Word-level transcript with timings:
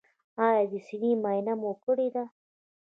ایا 0.45 0.61
د 0.71 0.73
سینې 0.87 1.11
معاینه 1.21 1.53
مو 1.59 1.71
کړې 1.83 2.07
ده؟ 2.15 2.23